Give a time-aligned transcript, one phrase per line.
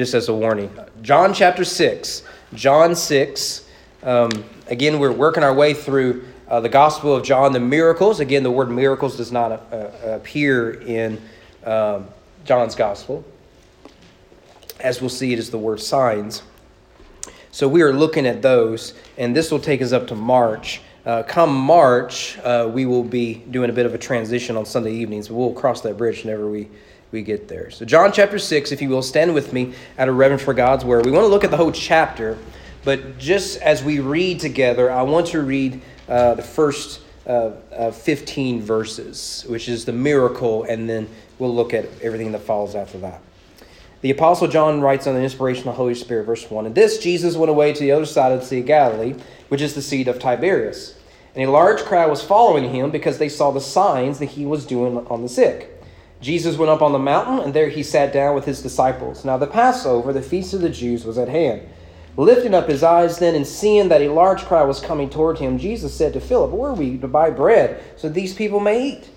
[0.00, 0.74] just as a warning.
[1.02, 2.22] John chapter 6.
[2.54, 3.68] John 6.
[4.02, 4.30] Um,
[4.68, 8.18] again, we're working our way through uh, the Gospel of John, the miracles.
[8.18, 11.20] Again, the word miracles does not uh, appear in
[11.66, 12.08] um,
[12.46, 13.22] John's Gospel.
[14.82, 16.44] As we'll see, it is the word signs.
[17.50, 20.80] So we are looking at those, and this will take us up to March.
[21.04, 24.94] Uh, come March, uh, we will be doing a bit of a transition on Sunday
[24.94, 26.70] evenings, we'll cross that bridge whenever we,
[27.12, 27.70] we get there.
[27.70, 30.84] So, John chapter 6, if you will, stand with me out of reverence for God's
[30.84, 31.04] word.
[31.04, 32.38] We want to look at the whole chapter,
[32.84, 37.90] but just as we read together, I want to read uh, the first uh, uh,
[37.90, 41.08] 15 verses, which is the miracle, and then
[41.38, 43.20] we'll look at everything that follows after that.
[44.02, 46.98] The Apostle John writes on the inspiration of the Holy Spirit, verse 1 And this
[46.98, 49.14] Jesus went away to the other side of the Sea of Galilee,
[49.48, 50.94] which is the seat of Tiberias.
[51.34, 54.64] And a large crowd was following him because they saw the signs that he was
[54.64, 55.79] doing on the sick.
[56.20, 59.24] Jesus went up on the mountain, and there he sat down with his disciples.
[59.24, 61.62] Now the Passover, the feast of the Jews, was at hand.
[62.16, 65.58] Lifting up his eyes then, and seeing that a large crowd was coming toward him,
[65.58, 69.08] Jesus said to Philip, Where are we to buy bread so these people may eat?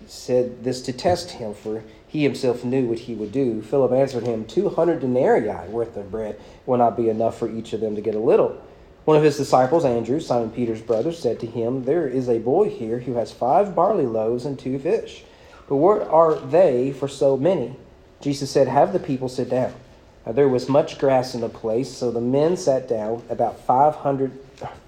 [0.00, 3.62] He said this to test him, for he himself knew what he would do.
[3.62, 7.72] Philip answered him, Two hundred denarii worth of bread will not be enough for each
[7.72, 8.62] of them to get a little.
[9.04, 12.68] One of his disciples, Andrew, Simon Peter's brother, said to him, There is a boy
[12.68, 15.24] here who has five barley loaves and two fish.
[15.68, 17.76] But what are they for so many?
[18.20, 19.74] Jesus said, Have the people sit down.
[20.24, 24.30] Now, there was much grass in the place, so the men sat down, about 500,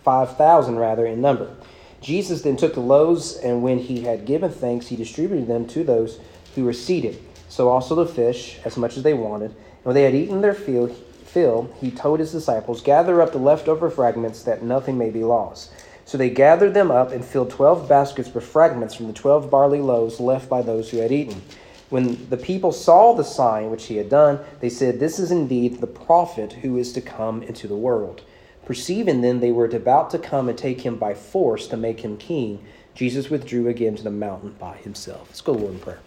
[0.05, 1.55] 5,000 rather, in number.
[2.01, 5.83] Jesus then took the loaves, and when he had given thanks, he distributed them to
[5.83, 6.21] those
[6.55, 7.19] who were seated.
[7.49, 9.51] So also the fish, as much as they wanted.
[9.51, 13.91] And when they had eaten their fill, he told his disciples, Gather up the leftover
[13.91, 15.73] fragments, that nothing may be lost.
[16.05, 19.81] So they gathered them up and filled twelve baskets with fragments from the twelve barley
[19.81, 21.43] loaves left by those who had eaten.
[21.91, 25.81] When the people saw the sign which he had done, they said, This is indeed
[25.81, 28.23] the prophet who is to come into the world.
[28.65, 32.17] Perceiving then they were about to come and take him by force to make him
[32.17, 35.29] king, Jesus withdrew again to the mountain by himself.
[35.29, 36.01] Let's go Lord in prayer.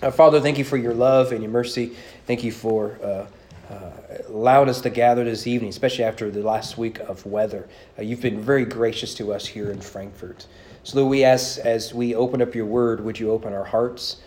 [0.00, 1.96] Uh, Father, thank you for your love and your mercy.
[2.26, 3.26] Thank you for uh,
[3.72, 3.90] uh,
[4.28, 7.68] allowing us to gather this evening, especially after the last week of weather.
[7.98, 10.46] Uh, you've been very gracious to us here in Frankfort.
[10.84, 14.18] So, Lord, we ask as we open up your word, would you open our hearts,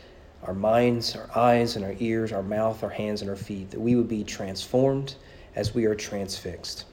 [0.44, 3.79] our minds, our eyes, and our ears, our mouth, our hands, and our feet, that
[3.79, 5.16] we would be transformed
[5.56, 6.85] as we are transfixed.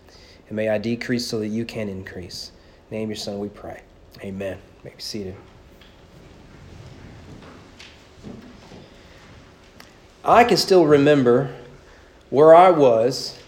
[0.48, 2.52] And may I decrease so that you can increase.
[2.90, 3.80] Name your son, we pray.
[4.22, 4.58] Amen.
[4.84, 5.36] May be seated.
[10.24, 11.52] I can still remember
[12.32, 13.38] where I was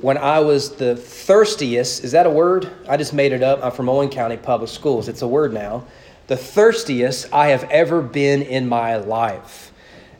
[0.00, 2.04] when I was the thirstiest.
[2.04, 2.70] Is that a word?
[2.86, 3.64] I just made it up.
[3.64, 5.08] I'm from Owen County Public Schools.
[5.08, 5.86] It's a word now.
[6.26, 9.72] The thirstiest I have ever been in my life.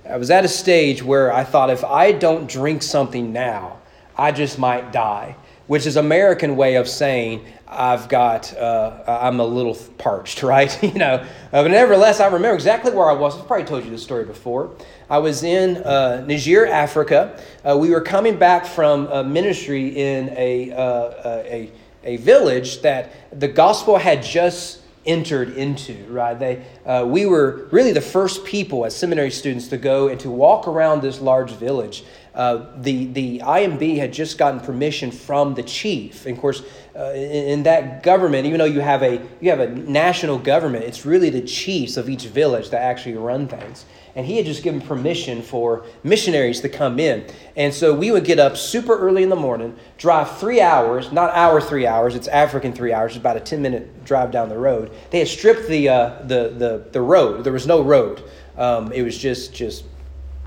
[0.09, 3.79] I was at a stage where I thought if I don't drink something now,
[4.17, 5.37] I just might die,
[5.67, 7.45] which is American way of saying
[7.75, 10.83] I've got, uh, I'm a little parched, right?
[10.83, 13.39] you know, uh, but nevertheless, I remember exactly where I was.
[13.39, 14.75] I've probably told you this story before.
[15.11, 17.41] I was in uh, Niger, Africa.
[17.65, 21.73] Uh, we were coming back from a ministry in a, uh, a,
[22.05, 26.39] a village that the gospel had just entered into, right?
[26.39, 30.31] They, uh, we were really the first people as seminary students to go and to
[30.31, 32.05] walk around this large village.
[32.35, 36.25] Uh, the, the IMB had just gotten permission from the chief.
[36.25, 36.63] And of course,
[36.97, 40.85] uh, in, in, that government, even though you have, a, you have a national government,
[40.85, 43.85] it's really the chiefs of each village that actually run things
[44.15, 47.25] and he had just given permission for missionaries to come in.
[47.57, 51.31] And so we would get up super early in the morning, drive three hours, not
[51.31, 54.59] our three hours, it's African three hours, it's about a 10 minute drive down the
[54.59, 54.91] road.
[55.11, 58.23] They had stripped the, uh, the, the, the road, there was no road,
[58.57, 59.85] um, it was just, just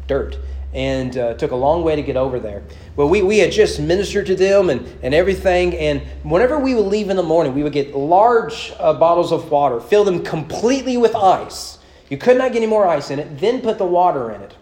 [0.08, 0.38] dirt.
[0.76, 2.62] And uh, took a long way to get over there.
[2.96, 5.74] Well, we, we had just ministered to them and, and everything.
[5.76, 9.50] And whenever we would leave in the morning, we would get large uh, bottles of
[9.50, 13.40] water, fill them completely with ice you could not get any more ice in it,
[13.40, 14.54] then put the water in it.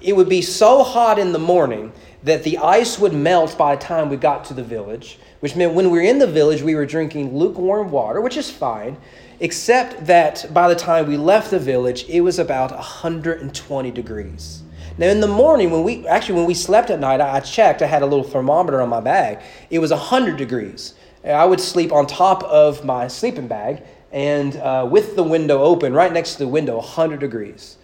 [0.00, 1.92] It would be so hot in the morning
[2.22, 5.74] that the ice would melt by the time we got to the village, which meant
[5.74, 8.96] when we were in the village, we were drinking lukewarm water, which is fine,
[9.40, 14.63] except that by the time we left the village, it was about 120 degrees.
[14.96, 17.82] Now, in the morning, when we actually when we slept at night, I checked.
[17.82, 19.40] I had a little thermometer on my bag.
[19.68, 20.94] It was 100 degrees.
[21.24, 23.82] I would sleep on top of my sleeping bag,
[24.12, 27.76] and uh, with the window open, right next to the window, 100 degrees.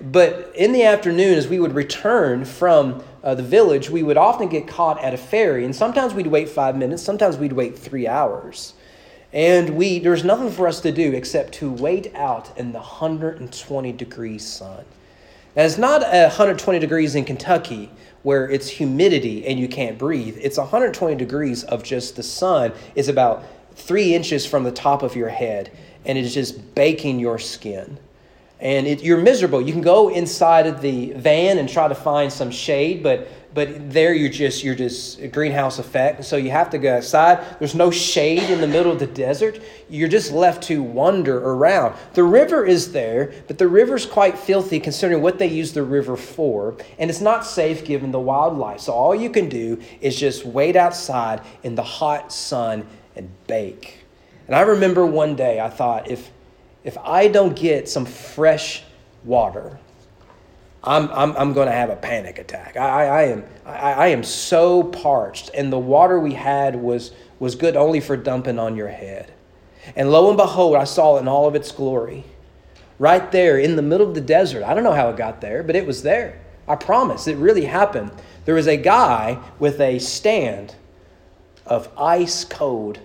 [0.00, 4.48] But in the afternoon, as we would return from uh, the village, we would often
[4.48, 8.06] get caught at a ferry, and sometimes we'd wait five minutes, sometimes we'd wait three
[8.06, 8.72] hours.
[9.32, 12.78] And we, there was nothing for us to do except to wait out in the
[12.78, 14.84] 120 degree sun.
[15.56, 17.90] It's not 120 degrees in Kentucky
[18.22, 20.36] where it's humidity and you can't breathe.
[20.40, 23.44] It's 120 degrees of just the sun is about
[23.74, 25.70] three inches from the top of your head,
[26.04, 27.98] and it's just baking your skin.
[28.58, 29.60] And it, you're miserable.
[29.62, 33.90] You can go inside of the van and try to find some shade, but but
[33.90, 36.22] there you're just you're just a greenhouse effect.
[36.26, 37.58] So you have to go outside.
[37.58, 39.60] There's no shade in the middle of the desert.
[39.88, 41.96] You're just left to wander around.
[42.12, 46.18] The river is there, but the river's quite filthy considering what they use the river
[46.18, 48.80] for, and it's not safe given the wildlife.
[48.80, 52.86] So all you can do is just wait outside in the hot sun
[53.16, 54.04] and bake.
[54.48, 56.30] And I remember one day I thought if
[56.84, 58.84] if I don't get some fresh
[59.24, 59.78] water,
[60.86, 62.76] I'm, I'm, I'm going to have a panic attack.
[62.76, 67.10] I, I, am, I, I am so parched, and the water we had was,
[67.40, 69.32] was good only for dumping on your head.
[69.96, 72.24] And lo and behold, I saw it in all of its glory.
[72.98, 74.62] Right there in the middle of the desert.
[74.64, 76.40] I don't know how it got there, but it was there.
[76.68, 78.10] I promise, it really happened.
[78.44, 80.74] There was a guy with a stand
[81.66, 83.00] of ice cold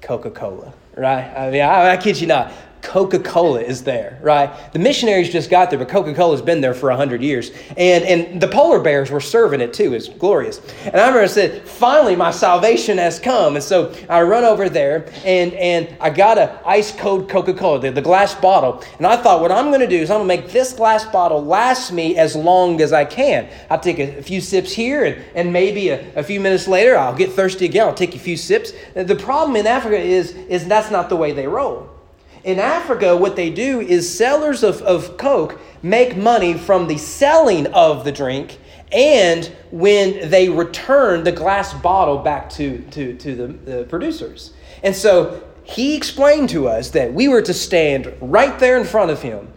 [0.00, 1.24] Coca Cola, right?
[1.36, 2.52] I mean, I, I kid you not.
[2.88, 4.72] Coca Cola is there, right?
[4.72, 7.50] The missionaries just got there, but Coca Cola's been there for 100 years.
[7.76, 9.92] And, and the polar bears were serving it too.
[9.92, 10.62] It's glorious.
[10.86, 13.56] And I remember I said, finally, my salvation has come.
[13.56, 17.78] And so I run over there and, and I got a ice cold Coca Cola,
[17.78, 18.82] the, the glass bottle.
[18.96, 21.04] And I thought, what I'm going to do is I'm going to make this glass
[21.04, 23.50] bottle last me as long as I can.
[23.68, 26.96] I'll take a, a few sips here, and, and maybe a, a few minutes later,
[26.96, 27.86] I'll get thirsty again.
[27.86, 28.72] I'll take a few sips.
[28.94, 31.97] The problem in Africa is, is that's not the way they roll.
[32.44, 37.66] In Africa, what they do is sellers of, of Coke make money from the selling
[37.68, 38.58] of the drink
[38.92, 44.52] and when they return the glass bottle back to, to, to the, the producers.
[44.82, 49.10] And so he explained to us that we were to stand right there in front
[49.10, 49.52] of him,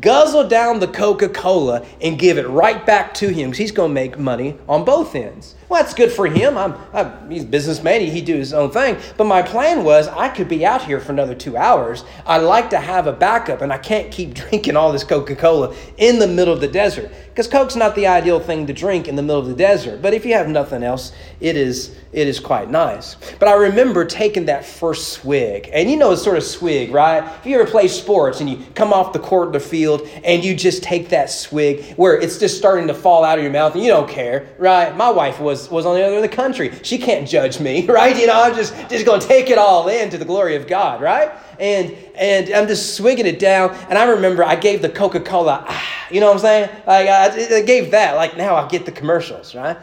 [0.00, 3.90] guzzle down the Coca Cola, and give it right back to him because he's going
[3.90, 5.54] to make money on both ends.
[5.72, 6.58] Well, that's good for him.
[6.58, 8.02] I'm, I'm, he's a businessman.
[8.02, 8.98] He, he do his own thing.
[9.16, 12.04] But my plan was I could be out here for another two hours.
[12.26, 15.74] I like to have a backup, and I can't keep drinking all this Coca Cola
[15.96, 19.16] in the middle of the desert because Coke's not the ideal thing to drink in
[19.16, 20.02] the middle of the desert.
[20.02, 23.16] But if you have nothing else, it is it is quite nice.
[23.38, 27.24] But I remember taking that first swig, and you know it's sort of swig, right?
[27.38, 30.44] If you ever play sports and you come off the court of the field and
[30.44, 33.74] you just take that swig where it's just starting to fall out of your mouth
[33.74, 34.94] and you don't care, right?
[34.94, 36.72] My wife was was, on the other end of the country.
[36.82, 38.18] She can't judge me, right?
[38.18, 40.66] You know, I'm just, just going to take it all in to the glory of
[40.66, 41.30] God, right?
[41.58, 43.74] And, and I'm just swigging it down.
[43.88, 46.70] And I remember I gave the Coca Cola, ah, you know what I'm saying?
[46.86, 48.16] Like, I, I gave that.
[48.16, 49.76] Like, now I get the commercials, right?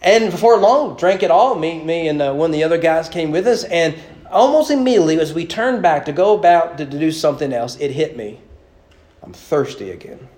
[0.00, 1.54] And before long, drank it all.
[1.56, 3.64] Me, me and uh, one of the other guys came with us.
[3.64, 3.96] And
[4.30, 7.90] almost immediately, as we turned back to go about to, to do something else, it
[7.90, 8.40] hit me.
[9.22, 10.28] I'm thirsty again.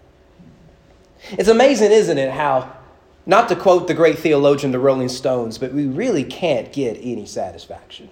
[1.32, 2.79] It's amazing, isn't it, how
[3.30, 7.26] not to quote the great theologian, the Rolling Stones, but we really can't get any
[7.26, 8.10] satisfaction.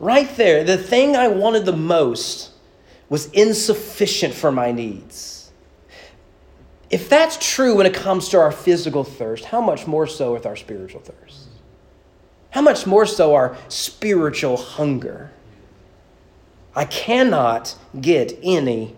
[0.00, 2.52] Right there, the thing I wanted the most
[3.10, 5.50] was insufficient for my needs.
[6.88, 10.46] If that's true when it comes to our physical thirst, how much more so with
[10.46, 11.48] our spiritual thirst?
[12.48, 15.30] How much more so our spiritual hunger?
[16.74, 18.96] I cannot get any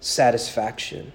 [0.00, 1.14] satisfaction.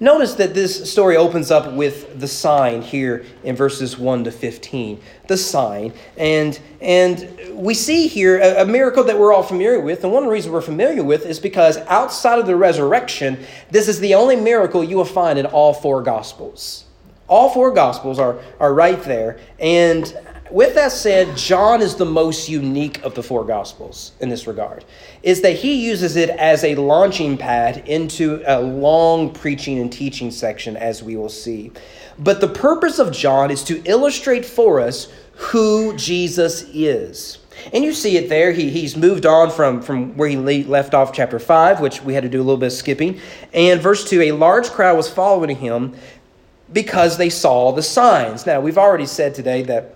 [0.00, 5.00] Notice that this story opens up with the sign here in verses 1 to 15.
[5.26, 5.92] The sign.
[6.16, 10.04] And, and we see here a, a, miracle that we're all familiar with.
[10.04, 14.14] And one reasons we're familiar with is because outside of the resurrection, this is the
[14.14, 16.84] only miracle you will find in all four Gospels.
[17.28, 19.38] All four Gospels are, are right there.
[19.58, 20.16] And
[20.50, 24.84] with that said, John is the most unique of the four Gospels in this regard,
[25.22, 30.30] is that he uses it as a launching pad into a long preaching and teaching
[30.30, 31.70] section, as we will see.
[32.18, 37.38] But the purpose of John is to illustrate for us who Jesus is.
[37.72, 38.52] And you see it there.
[38.52, 42.22] He, he's moved on from, from where he left off, chapter 5, which we had
[42.22, 43.20] to do a little bit of skipping.
[43.52, 45.94] And verse 2 a large crowd was following him
[46.72, 48.46] because they saw the signs.
[48.46, 49.94] Now, we've already said today that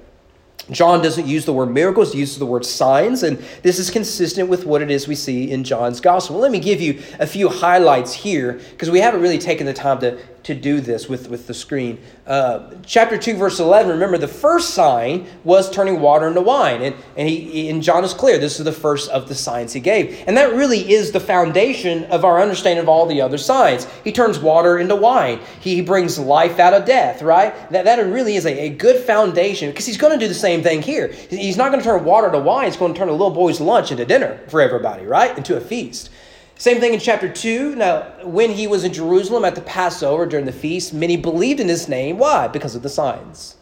[0.71, 4.49] John doesn't use the word miracles, he uses the word signs, and this is consistent
[4.49, 6.39] with what it is we see in John's gospel.
[6.39, 9.99] Let me give you a few highlights here because we haven't really taken the time
[10.01, 12.01] to, to do this with, with the screen.
[12.27, 16.83] Uh, chapter 2, verse 11, remember the first sign was turning water into wine.
[16.83, 19.81] And, and, he, and John is clear, this is the first of the signs he
[19.81, 20.25] gave.
[20.27, 23.87] And that really is the foundation of our understanding of all the other signs.
[24.05, 27.55] He turns water into wine, he brings life out of death, right?
[27.71, 30.63] That, that really is a, a good foundation because he's going to do the same
[30.63, 31.09] thing here.
[31.31, 33.61] He's not going to turn water to wine, he's going to turn a little boy's
[33.61, 35.37] lunch into dinner for everybody, right?
[35.37, 36.11] Into a feast.
[36.57, 37.75] Same thing in chapter 2.
[37.75, 41.69] Now, when he was in Jerusalem at the Passover during the feast, many believed in
[41.69, 42.19] his name.
[42.19, 42.49] Why?
[42.49, 43.57] Because of the signs.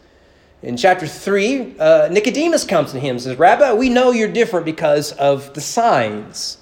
[0.63, 4.67] In chapter 3, uh, Nicodemus comes to him and says, Rabbi, we know you're different
[4.67, 6.59] because of the signs.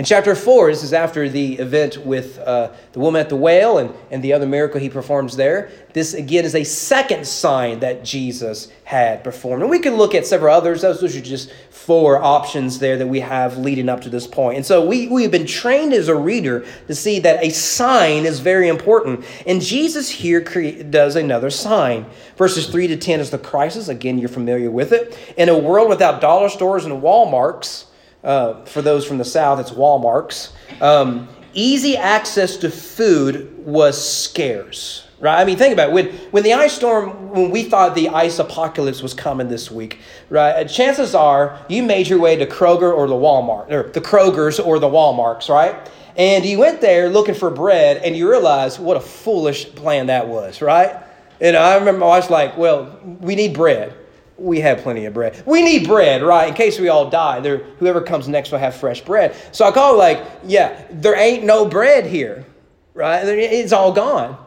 [0.00, 3.76] In chapter 4, this is after the event with uh, the woman at the well
[3.76, 5.70] and, and the other miracle he performs there.
[5.92, 9.60] This, again, is a second sign that Jesus had performed.
[9.60, 10.80] And we can look at several others.
[10.80, 14.56] Those, those are just four options there that we have leading up to this point.
[14.56, 18.40] And so we, we've been trained as a reader to see that a sign is
[18.40, 19.22] very important.
[19.46, 22.06] And Jesus here does another sign.
[22.38, 23.88] Verses 3 to 10 is the crisis.
[23.88, 25.18] Again, you're familiar with it.
[25.36, 27.84] In a world without dollar stores and Walmarts,
[28.22, 30.52] uh, for those from the South, it's Walmart's.
[30.80, 35.40] Um, easy access to food was scarce, right?
[35.40, 35.92] I mean, think about it.
[35.92, 39.98] When, when the ice storm, when we thought the ice apocalypse was coming this week,
[40.28, 40.52] right?
[40.52, 44.60] Uh, chances are you made your way to Kroger or the Walmart, or the Kroger's
[44.60, 45.88] or the Walmart's, right?
[46.16, 50.28] And you went there looking for bread, and you realized what a foolish plan that
[50.28, 51.02] was, right?
[51.40, 53.94] And I remember I was like, well, we need bread
[54.40, 55.42] we have plenty of bread.
[55.46, 56.48] We need bread, right?
[56.48, 59.36] In case we all die, there whoever comes next will have fresh bread.
[59.52, 62.46] So I call like, yeah, there ain't no bread here,
[62.94, 63.22] right?
[63.26, 64.38] It's all gone,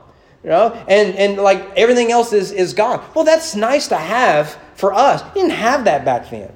[0.43, 3.05] you know, and and like everything else is is gone.
[3.13, 5.21] Well, that's nice to have for us.
[5.35, 6.51] You didn't have that back then.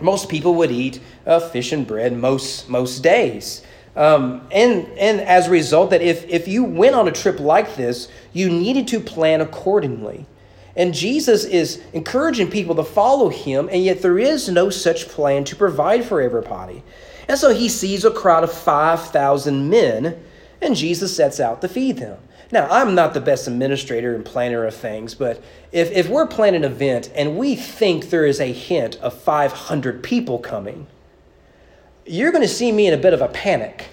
[0.00, 3.62] Most people would eat uh, fish and bread most most days.
[3.96, 7.76] Um, and and as a result, that if if you went on a trip like
[7.76, 10.26] this, you needed to plan accordingly.
[10.76, 15.44] And Jesus is encouraging people to follow him, and yet there is no such plan
[15.44, 16.82] to provide for everybody.
[17.28, 20.20] And so he sees a crowd of 5,000 men,
[20.60, 22.18] and Jesus sets out to feed them.
[22.50, 26.64] Now, I'm not the best administrator and planner of things, but if, if we're planning
[26.64, 30.86] an event and we think there is a hint of 500 people coming,
[32.06, 33.88] you're going to see me in a bit of a panic,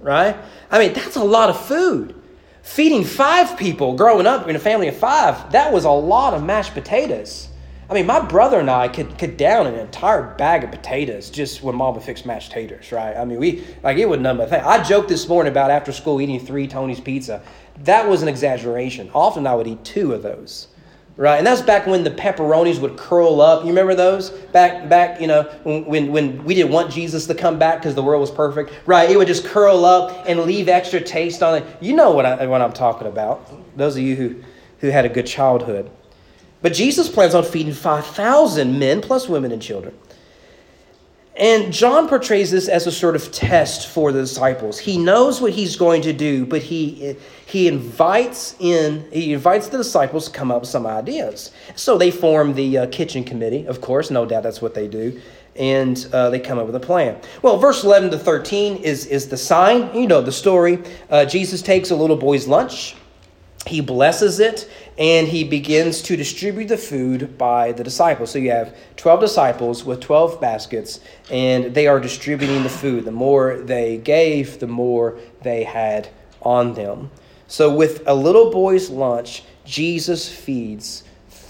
[0.00, 0.36] right?
[0.70, 2.14] I mean, that's a lot of food.
[2.62, 6.44] Feeding five people growing up in a family of five, that was a lot of
[6.44, 7.48] mashed potatoes.
[7.90, 11.62] I mean, my brother and I could, could down an entire bag of potatoes just
[11.62, 13.16] when mom would fix mashed taters, right?
[13.16, 14.62] I mean, we, like, it was none but thing.
[14.62, 17.42] I joked this morning about after school eating three Tony's pizza.
[17.84, 19.10] That was an exaggeration.
[19.12, 20.68] Often I would eat two of those.
[21.18, 23.64] Right, and that's back when the pepperonis would curl up.
[23.64, 24.30] You remember those?
[24.30, 28.02] Back, back, you know, when when we didn't want Jesus to come back because the
[28.02, 28.72] world was perfect.
[28.86, 31.66] Right, it would just curl up and leave extra taste on it.
[31.82, 33.76] You know what I what I'm talking about.
[33.76, 34.36] Those of you who
[34.78, 35.90] who had a good childhood.
[36.62, 39.94] But Jesus plans on feeding five thousand men plus women and children.
[41.36, 44.78] And John portrays this as a sort of test for the disciples.
[44.78, 49.78] He knows what he's going to do, but he he invites in he invites the
[49.78, 51.50] disciples to come up with some ideas.
[51.74, 55.18] So they form the uh, kitchen committee, of course, no doubt that's what they do,
[55.56, 57.18] and uh, they come up with a plan.
[57.40, 59.94] Well, verse eleven to thirteen is is the sign.
[59.94, 60.80] You know the story.
[61.08, 62.94] Uh, Jesus takes a little boy's lunch
[63.66, 64.68] he blesses it
[65.02, 68.30] and he begins to distribute the food by the disciples.
[68.30, 73.04] So you have 12 disciples with 12 baskets, and they are distributing the food.
[73.04, 76.08] The more they gave, the more they had
[76.40, 77.10] on them.
[77.48, 81.02] So, with a little boy's lunch, Jesus feeds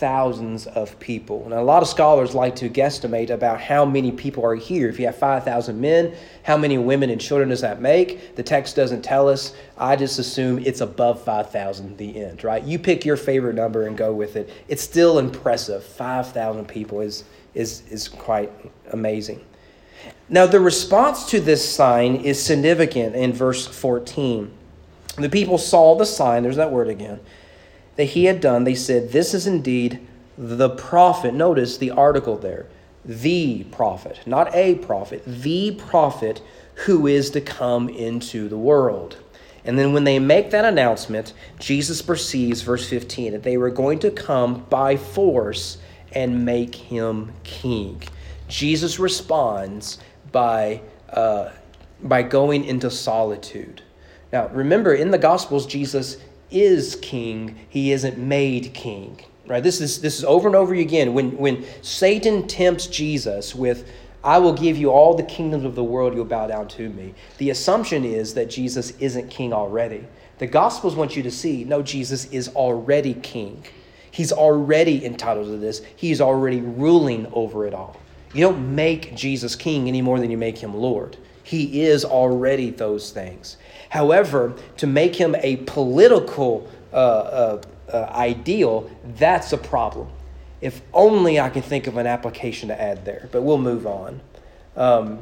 [0.02, 1.44] thousands of people.
[1.44, 4.88] And a lot of scholars like to guesstimate about how many people are here.
[4.88, 8.34] If you have 5,000 men, how many women and children does that make?
[8.34, 9.54] The text doesn't tell us.
[9.78, 12.64] I just assume it's above 5,000 the end, right?
[12.64, 14.50] You pick your favorite number and go with it.
[14.66, 15.84] It's still impressive.
[15.84, 17.22] 5,000 people is,
[17.54, 18.50] is, is quite
[18.90, 19.40] amazing.
[20.28, 24.50] Now, the response to this sign is significant in verse 14.
[25.18, 27.20] The people saw the sign, there's that word again
[27.96, 30.06] that he had done, they said, This is indeed
[30.36, 31.34] the prophet.
[31.34, 32.66] Notice the article there.
[33.04, 36.40] The prophet, not a prophet, the prophet
[36.86, 39.16] who is to come into the world.
[39.64, 43.98] And then when they make that announcement, Jesus perceives, verse 15, that they were going
[44.00, 45.78] to come by force
[46.12, 48.02] and make him king.
[48.48, 49.98] Jesus responds
[50.30, 50.80] by,
[51.10, 51.50] uh,
[52.02, 53.82] by going into solitude.
[54.32, 56.16] Now, remember, in the Gospels, Jesus
[56.52, 59.20] is king, he isn't made king.
[59.46, 59.62] Right?
[59.62, 61.14] This is this is over and over again.
[61.14, 63.90] When when Satan tempts Jesus with
[64.24, 67.14] I will give you all the kingdoms of the world, you'll bow down to me.
[67.38, 70.06] The assumption is that Jesus isn't king already.
[70.38, 73.64] The Gospels want you to see no, Jesus is already king.
[74.12, 77.96] He's already entitled to this, he's already ruling over it all.
[78.34, 81.16] You don't make Jesus king any more than you make him Lord.
[81.42, 83.56] He is already those things.
[83.92, 86.52] However, to make him a political
[86.92, 87.96] uh, uh, uh,
[88.30, 90.08] ideal, that's a problem.
[90.60, 94.20] If only I can think of an application to add there, but we'll move on.
[94.76, 95.18] Um,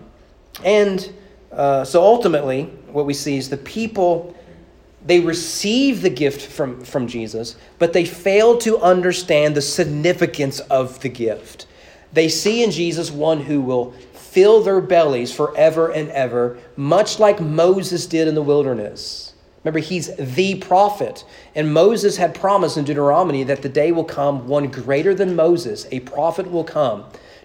[0.65, 1.11] and
[1.51, 2.63] Uh, so ultimately,
[2.93, 4.35] what we see is the people
[5.07, 11.01] they receive the gift from, from Jesus, but they fail to understand the significance of
[11.01, 11.67] the gift.
[12.13, 13.93] They see in Jesus one who will
[14.31, 19.35] fill their bellies forever and ever, much like Moses did in the wilderness.
[19.65, 21.25] Remember, he's the prophet.
[21.55, 25.87] And Moses had promised in Deuteronomy that the day will come, one greater than Moses,
[25.91, 27.05] a prophet will come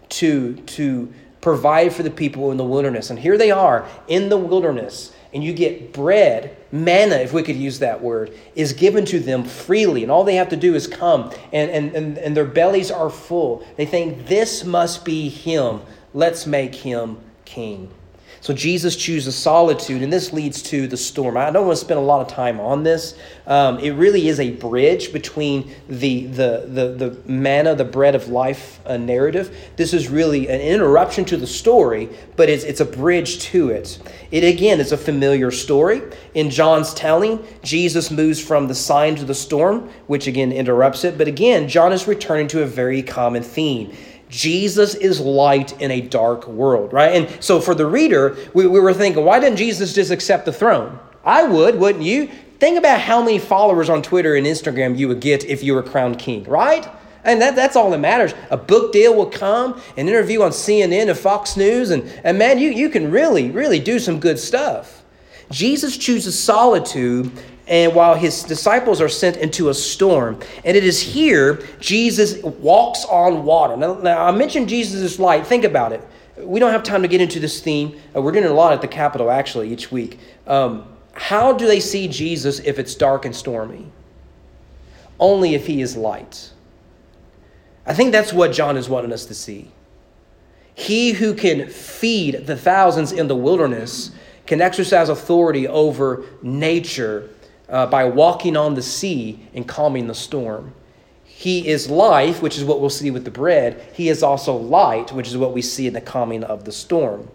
[0.10, 1.12] to, to
[1.42, 3.10] provide for the people in the wilderness.
[3.10, 7.58] And here they are in the wilderness and you get bread, manna, if we could
[7.58, 10.02] use that word, is given to them freely.
[10.02, 13.10] And all they have to do is come, and, and, and, and their bellies are
[13.10, 13.68] full.
[13.76, 15.82] They think, this must be him.
[16.16, 17.92] Let's make him king.
[18.40, 21.36] So Jesus chooses solitude, and this leads to the storm.
[21.36, 23.18] I don't want to spend a lot of time on this.
[23.48, 28.30] Um, it really is a bridge between the, the, the, the manna, the bread of
[28.30, 29.58] life uh, narrative.
[29.76, 32.08] This is really an interruption to the story,
[32.38, 34.00] but it's, it's a bridge to it.
[34.32, 36.02] It again is a familiar story.
[36.34, 41.18] In John's telling, Jesus moves from the sign to the storm, which again interrupts it.
[41.18, 43.92] But again, John is returning to a very common theme
[44.30, 47.14] Jesus is light in a dark world, right?
[47.14, 50.54] And so for the reader, we, we were thinking, why didn't Jesus just accept the
[50.54, 51.00] throne?
[51.24, 52.30] I would, wouldn't you?
[52.60, 55.84] Think about how many followers on Twitter and Instagram you would get if you were
[55.84, 56.88] crowned king, right?
[57.24, 58.34] And that, that's all that matters.
[58.52, 62.60] A book deal will come, an interview on CNN and Fox News, and, and man,
[62.60, 65.04] you, you can really, really do some good stuff.
[65.52, 67.32] Jesus chooses solitude
[67.68, 70.40] and while his disciples are sent into a storm.
[70.64, 73.76] And it is here Jesus walks on water.
[73.76, 75.48] Now, now I mentioned Jesus light.
[75.48, 76.06] Think about it.
[76.38, 78.00] We don't have time to get into this theme.
[78.16, 80.20] Uh, we're doing a lot at the Capitol actually each week.
[80.46, 83.90] Um, how do they see Jesus if it's dark and stormy?
[85.18, 86.52] Only if he is light.
[87.86, 89.72] I think that's what John is wanting us to see.
[90.74, 94.12] He who can feed the thousands in the wilderness
[94.46, 97.30] can exercise authority over nature
[97.76, 100.74] uh, by walking on the sea and calming the storm.
[101.26, 103.86] He is life, which is what we'll see with the bread.
[103.94, 107.28] He is also light, which is what we see in the calming of the storm.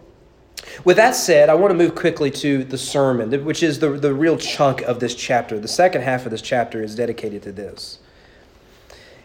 [0.83, 4.15] With that said, I want to move quickly to the sermon, which is the, the
[4.15, 5.59] real chunk of this chapter.
[5.59, 7.99] The second half of this chapter is dedicated to this.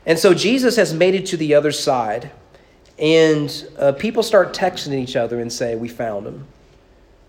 [0.04, 2.30] And so Jesus has made it to the other side,
[2.98, 6.46] and uh, people start texting each other and say, We found him.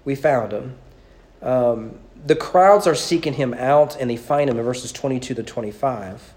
[0.04, 0.78] We found him.
[1.42, 5.44] Um, the crowds are seeking him out and they find him in verses 22 to
[5.44, 6.34] 25.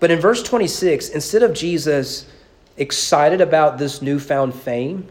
[0.00, 2.26] But in verse 26, instead of Jesus
[2.76, 5.08] excited about this newfound fame,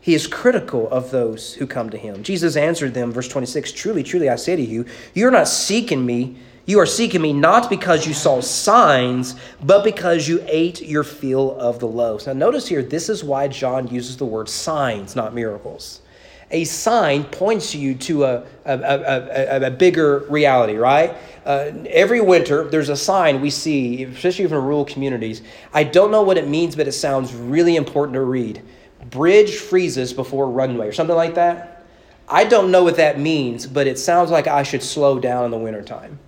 [0.00, 2.22] he is critical of those who come to him.
[2.22, 6.36] Jesus answered them, verse 26 Truly, truly, I say to you, you're not seeking me.
[6.64, 11.58] You are seeking me not because you saw signs, but because you ate your fill
[11.58, 12.26] of the loaves.
[12.26, 16.02] Now, notice here, this is why John uses the word signs, not miracles
[16.50, 21.14] a sign points you to a, a, a, a bigger reality, right?
[21.44, 25.42] Uh, every winter, there's a sign we see, especially in rural communities.
[25.72, 28.62] I don't know what it means, but it sounds really important to read.
[29.10, 31.86] Bridge freezes before runway, or something like that.
[32.28, 35.50] I don't know what that means, but it sounds like I should slow down in
[35.50, 36.18] the wintertime,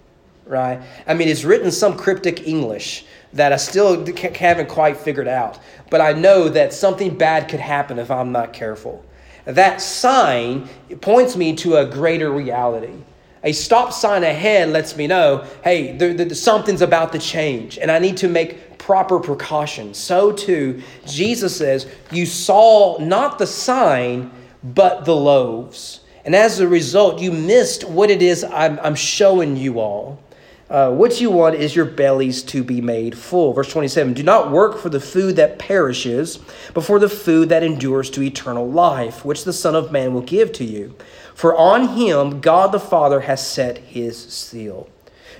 [0.46, 0.80] right?
[1.06, 3.04] I mean, it's written some cryptic English
[3.34, 5.58] that I still haven't quite figured out,
[5.90, 9.04] but I know that something bad could happen if I'm not careful.
[9.44, 10.68] That sign
[11.00, 12.94] points me to a greater reality.
[13.42, 17.90] A stop sign ahead lets me know, hey, there, there, something's about to change, and
[17.90, 19.96] I need to make proper precautions.
[19.96, 24.30] So too, Jesus says, You saw not the sign,
[24.62, 26.00] but the loaves.
[26.24, 30.22] And as a result, you missed what it is I'm, I'm showing you all.
[30.70, 33.52] Uh, what you want is your bellies to be made full.
[33.52, 36.38] Verse 27 Do not work for the food that perishes,
[36.72, 40.20] but for the food that endures to eternal life, which the Son of Man will
[40.20, 40.94] give to you.
[41.34, 44.88] For on him God the Father has set his seal.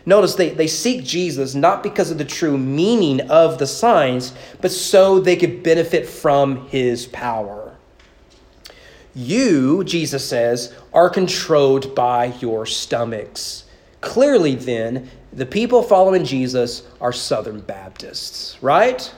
[0.04, 4.72] Notice they, they seek Jesus not because of the true meaning of the signs, but
[4.72, 7.76] so they could benefit from his power.
[9.14, 13.64] You, Jesus says, are controlled by your stomachs.
[14.00, 19.12] Clearly, then, the people following Jesus are Southern Baptists, right?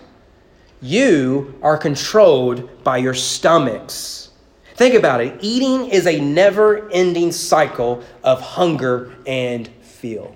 [0.83, 4.31] You are controlled by your stomachs.
[4.75, 5.39] Think about it.
[5.41, 10.35] Eating is a never ending cycle of hunger and feel.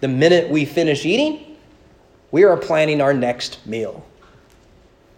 [0.00, 1.56] The minute we finish eating,
[2.30, 4.04] we are planning our next meal.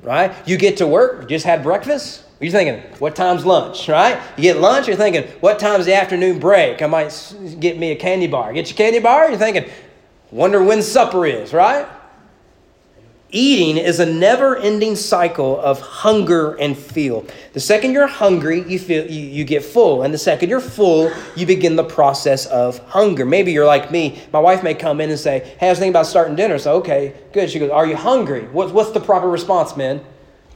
[0.03, 0.33] Right?
[0.47, 4.21] You get to work, just had breakfast, you're thinking, what time's lunch, right?
[4.37, 6.81] You get lunch, you're thinking, what time's the afternoon break?
[6.83, 8.53] I might get me a candy bar.
[8.53, 9.69] Get your candy bar, you're thinking,
[10.31, 11.89] wonder when supper is, right?
[13.31, 17.27] Eating is a never ending cycle of hunger and feel.
[17.53, 20.03] The second you're hungry, you feel you, you get full.
[20.03, 23.27] And the second you're full, you begin the process of hunger.
[23.27, 24.23] Maybe you're like me.
[24.33, 26.59] My wife may come in and say, Hey, I was thinking about starting dinner.
[26.59, 27.51] So, okay, good.
[27.51, 28.45] She goes, Are you hungry?
[28.49, 30.03] What, what's the proper response, man?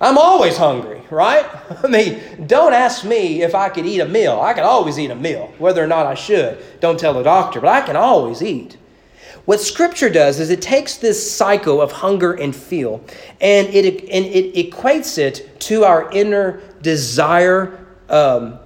[0.03, 1.47] I'm always hungry, right?
[1.85, 4.41] I mean, don't ask me if I could eat a meal.
[4.41, 6.63] I can always eat a meal, whether or not I should.
[6.81, 8.77] Don't tell the doctor, but I can always eat.
[9.45, 13.05] What Scripture does is it takes this cycle of hunger and feel,
[13.41, 18.59] and it and it equates it to our inner desire um,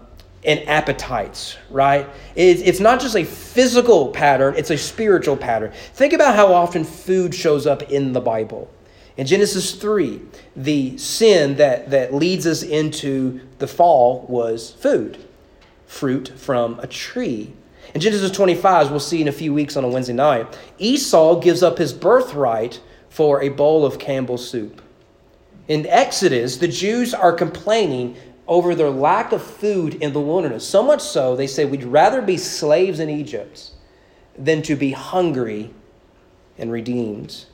[0.44, 1.56] and appetites.
[1.70, 2.06] Right?
[2.34, 5.72] It, it's not just a physical pattern; it's a spiritual pattern.
[5.94, 8.70] Think about how often food shows up in the Bible.
[9.16, 10.20] In Genesis 3,
[10.54, 15.16] the sin that, that leads us into the fall was food,
[15.86, 17.52] fruit from a tree.
[17.94, 21.40] In Genesis 25, as we'll see in a few weeks on a Wednesday night, Esau
[21.40, 24.82] gives up his birthright for a bowl of Campbell's soup.
[25.66, 30.66] In Exodus, the Jews are complaining over their lack of food in the wilderness.
[30.66, 33.70] So much so, they say, We'd rather be slaves in Egypt
[34.38, 35.70] than to be hungry
[36.58, 37.46] and redeemed.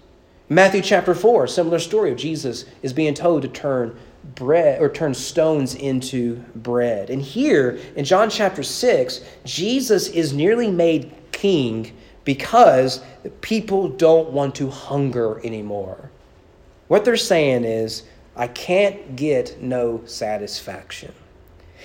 [0.52, 3.96] Matthew chapter 4, similar story of Jesus is being told to turn
[4.34, 7.08] bread or turn stones into bread.
[7.08, 13.02] And here in John chapter 6, Jesus is nearly made king because
[13.40, 16.10] people don't want to hunger anymore.
[16.88, 18.02] What they're saying is,
[18.36, 21.14] I can't get no satisfaction.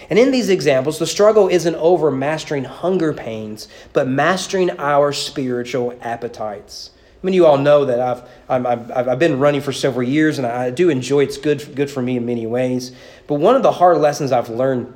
[0.09, 5.97] And in these examples, the struggle isn't over mastering hunger pains, but mastering our spiritual
[6.01, 6.91] appetites.
[7.21, 10.45] I mean, you all know that I've, I've, I've been running for several years and
[10.45, 11.29] I do enjoy it.
[11.29, 12.91] It's good, good for me in many ways.
[13.25, 14.93] But one of the hard lessons I've learned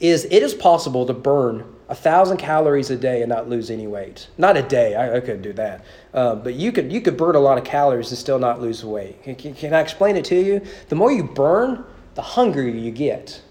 [0.00, 3.86] is it is possible to burn a thousand calories a day and not lose any
[3.86, 4.28] weight.
[4.38, 5.84] Not a day, I, I couldn't do that.
[6.14, 8.84] Uh, but you could, you could burn a lot of calories and still not lose
[8.84, 9.22] weight.
[9.22, 10.64] Can, can I explain it to you?
[10.88, 13.42] The more you burn, the hungrier you get.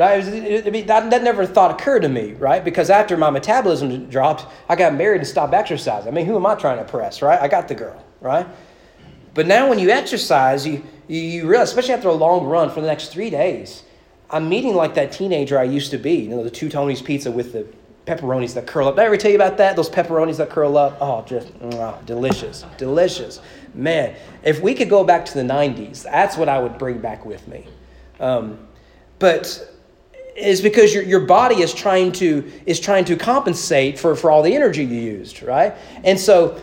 [0.00, 0.24] Right?
[0.66, 2.64] I mean, that, that never thought occurred to me, right?
[2.64, 6.08] Because after my metabolism dropped, I got married and stopped exercising.
[6.08, 7.38] I mean, who am I trying to impress, right?
[7.38, 8.46] I got the girl, right?
[9.34, 12.86] But now when you exercise, you, you, realize, especially after a long run for the
[12.86, 13.82] next three days,
[14.30, 16.14] I'm eating like that teenager I used to be.
[16.14, 17.66] You know, the two Tony's pizza with the
[18.06, 18.96] pepperonis that curl up.
[18.96, 19.76] Did I ever tell you about that?
[19.76, 20.96] Those pepperonis that curl up?
[21.02, 21.52] Oh, just
[22.06, 22.64] delicious.
[22.78, 23.42] Delicious.
[23.74, 27.26] Man, if we could go back to the 90s, that's what I would bring back
[27.26, 27.66] with me.
[28.18, 28.66] Um,
[29.18, 29.70] but
[30.40, 34.42] is because your, your body is trying to is trying to compensate for, for all
[34.42, 35.74] the energy you used, right?
[36.04, 36.60] And so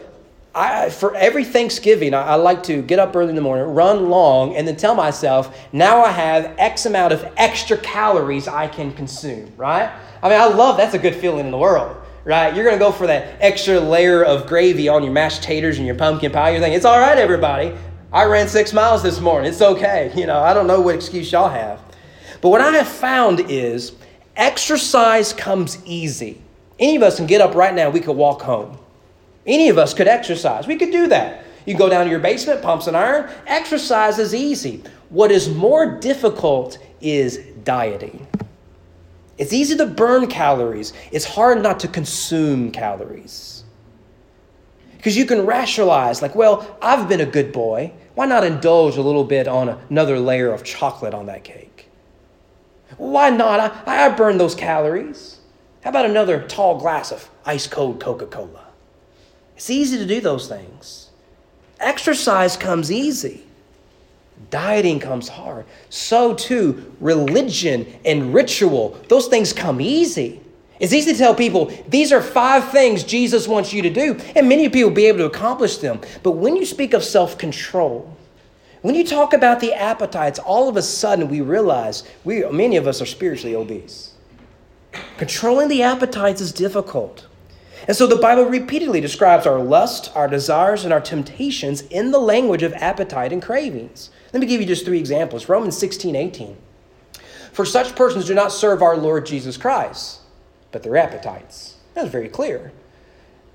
[0.58, 4.10] I, for every Thanksgiving, I, I, like to get up early in the morning, run
[4.10, 8.92] long, and then tell myself, now I have X amount of extra calories I can
[8.92, 9.92] consume, right?
[10.24, 12.56] I mean, I love that's a good feeling in the world, right?
[12.56, 15.96] You're to go for that extra layer of gravy on your mashed taters and your
[15.96, 16.50] pumpkin pie.
[16.50, 17.76] You're thinking, it's all right, everybody.
[18.12, 19.52] I ran six miles this morning.
[19.52, 20.12] It's okay.
[20.16, 21.87] You know, I don't know what excuse y'all have.
[22.41, 23.93] But what I have found is
[24.36, 26.41] exercise comes easy.
[26.80, 28.78] Any of us can get up right now, we could walk home.
[29.45, 30.67] Any of us could exercise.
[30.67, 31.45] We could do that.
[31.65, 33.30] You go down to your basement, pumps and iron.
[33.45, 34.84] Exercise is easy.
[35.10, 38.28] What is more difficult is dieting.
[39.38, 43.63] It's easy to burn calories, it's hard not to consume calories.
[44.97, 47.93] Because you can rationalize, like, well, I've been a good boy.
[48.15, 51.77] Why not indulge a little bit on another layer of chocolate on that cake?
[52.95, 53.60] Why not?
[53.88, 55.38] I, I burn those calories.
[55.84, 58.67] How about another tall glass of ice cold Coca Cola?
[59.56, 61.10] It's easy to do those things.
[61.80, 63.43] Exercise comes easy.
[64.50, 65.65] Dieting comes hard.
[65.89, 70.41] So too, religion and ritual, those things come easy.
[70.80, 74.47] It's easy to tell people these are five things Jesus wants you to do, and
[74.47, 76.02] many people will be able to accomplish them.
[76.21, 78.17] But when you speak of self control,
[78.82, 82.88] when you talk about the appetites, all of a sudden we realize we, many of
[82.88, 84.13] us are spiritually obese.
[85.18, 87.28] Controlling the appetites is difficult.
[87.88, 92.20] And so the Bible repeatedly describes our lust, our desires, and our temptations in the
[92.20, 94.10] language of appetite and cravings.
[94.34, 96.58] Let me give you just three examples Romans 16 18.
[97.54, 100.20] For such persons do not serve our Lord Jesus Christ,
[100.72, 101.78] but their appetites.
[101.94, 102.72] That's very clear.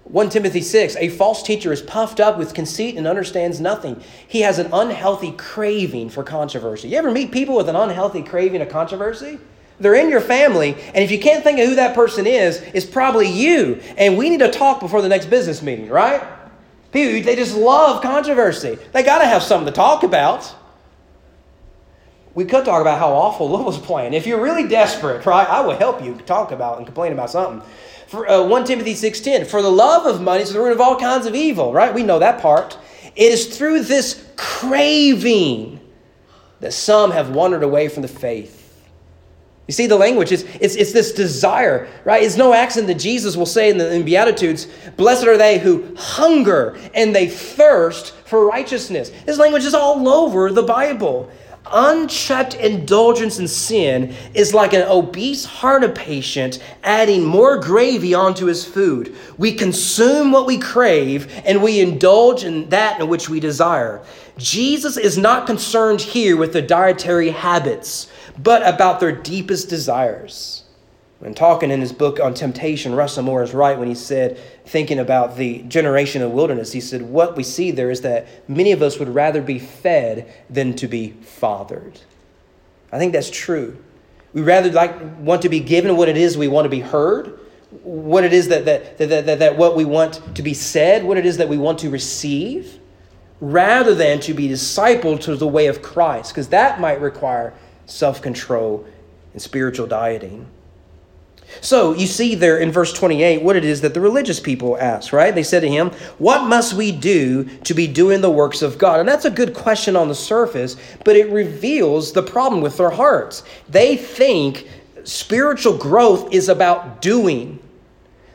[0.05, 4.03] 1 Timothy 6 A false teacher is puffed up with conceit and understands nothing.
[4.27, 6.89] He has an unhealthy craving for controversy.
[6.89, 9.39] You ever meet people with an unhealthy craving of controversy?
[9.79, 12.87] They're in your family, and if you can't think of who that person is, it's
[12.87, 13.81] probably you.
[13.97, 16.23] And we need to talk before the next business meeting, right?
[16.93, 18.79] People, they just love controversy.
[18.93, 20.55] They got to have something to talk about.
[22.35, 24.15] We could talk about how awful Louisville's playing.
[24.15, 27.67] If you're really desperate, right, I will help you talk about and complain about something.
[28.13, 31.01] For, uh, 1 Timothy 6.10, for the love of money is the root of all
[31.01, 31.95] kinds of evil, right?
[31.95, 32.77] We know that part.
[33.17, 35.81] It is through this craving
[36.61, 38.87] that some have wandered away from the faith.
[39.67, 42.23] You see the language, it's, it's, it's this desire, right?
[42.23, 44.67] It's no accident that Jesus will say in the in Beatitudes,
[44.99, 49.11] Blessed are they who hunger and they thirst for righteousness.
[49.25, 51.31] This language is all over the Bible.
[51.73, 58.65] Unchecked indulgence in sin is like an obese heart patient adding more gravy onto his
[58.65, 59.17] food.
[59.39, 64.03] We consume what we crave and we indulge in that in which we desire.
[64.37, 68.11] Jesus is not concerned here with the dietary habits,
[68.43, 70.62] but about their deepest desires.
[71.23, 74.99] When talking in his book on temptation, Russell Moore is right when he said, thinking
[74.99, 78.83] about the generation of wilderness, he said, What we see there is that many of
[78.83, 82.01] us would rather be fed than to be fathered.
[82.91, 83.77] I think that's true.
[84.33, 87.39] We rather like want to be given what it is we want to be heard,
[87.85, 91.19] what it is that, that, that, that, that what we want to be said, what
[91.19, 92.81] it is that we want to receive,
[93.41, 97.55] rather than to be discipled to the way of Christ, because that might require
[97.87, 98.85] self control
[99.35, 100.49] and spiritual dieting.
[101.61, 105.13] So you see there in verse 28 what it is that the religious people ask,
[105.13, 105.35] right?
[105.35, 109.01] They said to him, What must we do to be doing the works of God?
[109.01, 112.91] And that's a good question on the surface, but it reveals the problem with their
[112.91, 113.45] hearts.
[113.69, 114.69] They think
[115.05, 117.59] spiritual growth is about doing.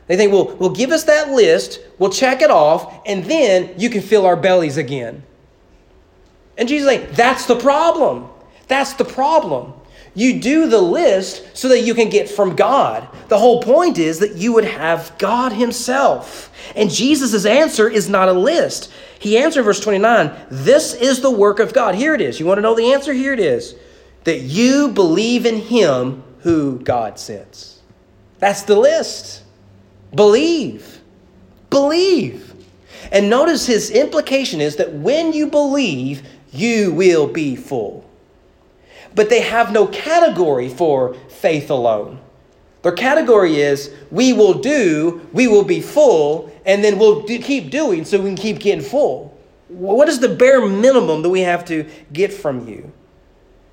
[0.06, 3.90] They think, well, well, give us that list, we'll check it off, and then you
[3.90, 5.22] can fill our bellies again.
[6.56, 8.28] And Jesus is like, that's the problem.
[8.66, 9.74] That's the problem.
[10.18, 13.06] You do the list so that you can get from God.
[13.28, 16.50] The whole point is that you would have God Himself.
[16.74, 18.92] And Jesus' answer is not a list.
[19.20, 21.94] He answered verse 29 This is the work of God.
[21.94, 22.40] Here it is.
[22.40, 23.12] You want to know the answer?
[23.12, 23.76] Here it is
[24.24, 27.80] that you believe in Him who God sends.
[28.40, 29.44] That's the list.
[30.12, 31.00] Believe.
[31.70, 32.54] Believe.
[33.12, 38.07] And notice his implication is that when you believe, you will be full
[39.18, 42.20] but they have no category for faith alone.
[42.82, 47.72] Their category is we will do, we will be full, and then we'll do, keep
[47.72, 49.36] doing so we can keep getting full.
[49.66, 52.92] What is the bare minimum that we have to get from you?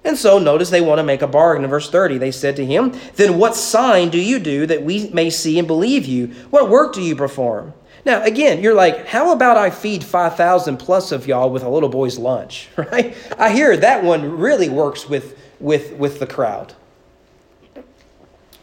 [0.04, 1.64] And so notice they want to make a bargain.
[1.64, 5.10] In verse 30, they said to him, Then what sign do you do that we
[5.10, 6.30] may see and believe you?
[6.50, 7.76] What work do you perform?
[8.06, 11.90] Now, again, you're like, how about I feed 5,000 plus of y'all with a little
[11.90, 13.18] boy's lunch, right?
[13.38, 16.74] I hear that one really works with, with, with the crowd.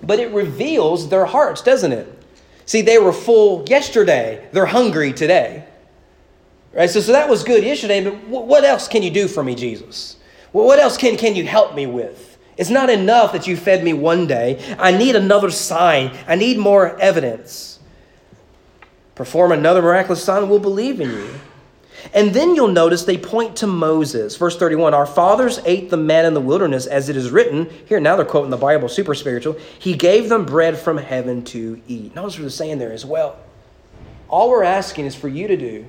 [0.00, 2.08] But it reveals their hearts, doesn't it?
[2.66, 5.66] See, they were full yesterday, they're hungry today.
[6.72, 6.88] Right?
[6.88, 10.16] So, so that was good yesterday, but what else can you do for me, Jesus?
[10.52, 12.38] Well, what else can, can you help me with?
[12.56, 14.62] It's not enough that you fed me one day.
[14.78, 16.16] I need another sign.
[16.28, 17.71] I need more evidence
[19.14, 21.34] perform another miraculous sign, we'll believe in you.
[22.14, 24.36] And then you'll notice they point to Moses.
[24.36, 27.70] Verse 31 Our fathers ate the manna in the wilderness, as it is written.
[27.86, 29.56] Here, now they're quoting the Bible, super spiritual.
[29.78, 32.14] He gave them bread from heaven to eat.
[32.14, 33.38] Notice what they're saying there as well.
[34.28, 35.86] All we're asking is for you to do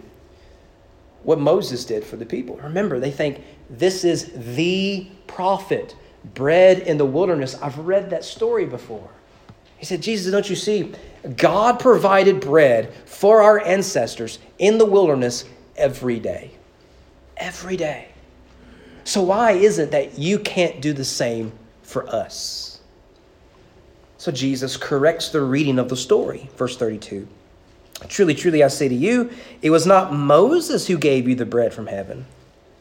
[1.24, 2.58] what Moses did for the people.
[2.58, 5.96] Remember, they think this is the prophet,
[6.36, 7.56] bread in the wilderness.
[7.62, 9.10] I've read that story before.
[9.84, 10.94] He said, Jesus, don't you see?
[11.36, 15.44] God provided bread for our ancestors in the wilderness
[15.76, 16.52] every day.
[17.36, 18.08] Every day.
[19.04, 22.80] So, why is it that you can't do the same for us?
[24.20, 27.28] So, Jesus corrects the reading of the story, verse 32.
[28.08, 31.74] Truly, truly, I say to you, it was not Moses who gave you the bread
[31.74, 32.26] from heaven,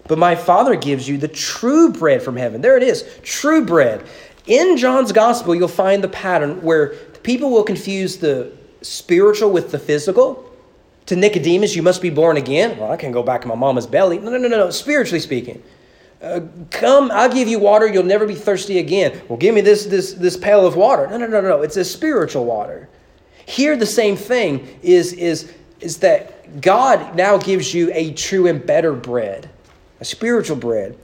[0.07, 2.61] but my Father gives you the true bread from heaven.
[2.61, 4.07] There it is, true bread.
[4.47, 6.89] In John's gospel, you'll find the pattern where
[7.23, 10.49] people will confuse the spiritual with the physical.
[11.07, 12.79] To Nicodemus, you must be born again.
[12.79, 14.19] Well, I can't go back in my mama's belly.
[14.19, 14.71] No, no, no, no, no.
[14.71, 15.63] Spiritually speaking,
[16.23, 17.87] uh, come, I'll give you water.
[17.87, 19.21] You'll never be thirsty again.
[19.29, 21.09] Well, give me this, this, this pail of water.
[21.09, 21.63] No, no, no, no.
[21.63, 22.89] It's a spiritual water.
[23.47, 28.65] Here, the same thing is, is, is that God now gives you a true and
[28.65, 29.51] better bread,
[30.01, 30.97] a spiritual bread.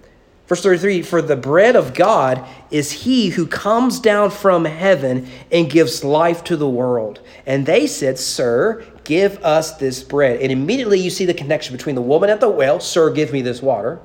[0.49, 5.71] Verse 33 For the bread of God is he who comes down from heaven and
[5.71, 7.21] gives life to the world.
[7.47, 10.41] And they said, Sir, give us this bread.
[10.41, 13.43] And immediately you see the connection between the woman at the well, Sir, give me
[13.43, 14.01] this water,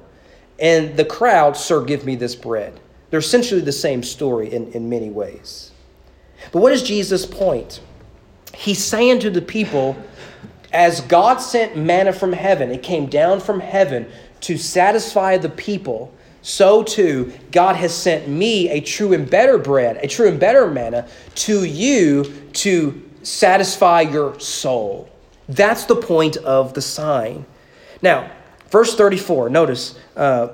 [0.60, 2.80] and the crowd, Sir, give me this bread.
[3.10, 5.72] They're essentially the same story in, in many ways.
[6.52, 7.80] But what is Jesus' point?
[8.54, 9.96] He's saying to the people,
[10.74, 16.14] as God sent manna from heaven, it came down from heaven to satisfy the people
[16.44, 20.70] so too God has sent me a true and better bread, a true and better
[20.70, 25.10] manna to you to satisfy your soul.
[25.50, 27.46] That's the point of the sign.
[28.02, 28.30] Now,
[28.70, 30.50] verse 34, notice, uh,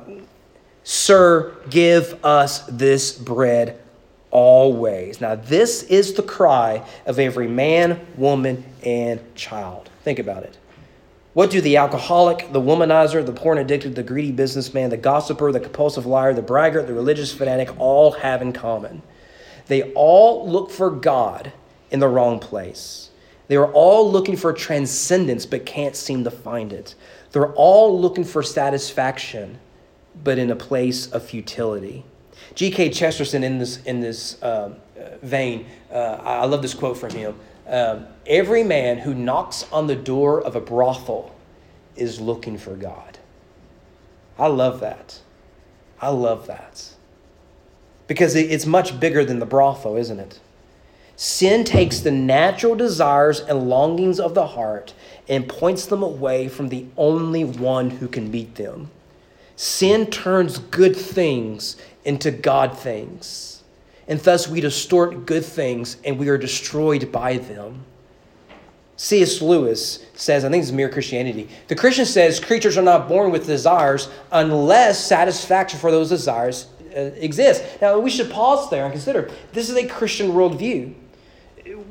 [0.84, 3.80] Sir, give us this bread
[4.32, 5.22] always.
[5.22, 9.90] Now, this is the cry of every man, woman, and child.
[10.04, 10.59] Think about it.
[11.40, 15.62] What do the alcoholic, the womanizer, the porn addicted, the greedy businessman, the gossiper, the
[15.62, 19.02] compulsive liar, the braggart, the religious fanatic all have in common?
[19.68, 21.54] They all look for God
[21.92, 23.12] in the wrong place.
[23.48, 26.94] They are all looking for transcendence but can't seem to find it.
[27.32, 29.60] They're all looking for satisfaction
[30.22, 32.04] but in a place of futility.
[32.54, 32.90] G.K.
[32.90, 34.74] Chesterton, in this, in this uh,
[35.22, 37.34] vein, uh, I love this quote from him.
[37.70, 41.36] Um, Every man who knocks on the door of a brothel
[41.96, 43.18] is looking for God.
[44.38, 45.20] I love that.
[46.00, 46.94] I love that.
[48.06, 50.40] Because it's much bigger than the brothel, isn't it?
[51.16, 54.94] Sin takes the natural desires and longings of the heart
[55.28, 58.92] and points them away from the only one who can meet them.
[59.56, 63.59] Sin turns good things into God things.
[64.10, 67.86] And thus we distort good things and we are destroyed by them.
[68.98, 69.42] C.S.
[69.42, 71.48] Lewis says, I think it's Mere Christianity.
[71.70, 77.12] The Christian says creatures are not born with desires unless satisfaction for those desires uh,
[77.16, 77.66] exists.
[77.82, 80.94] Now, we should pause there and consider this is a Christian worldview.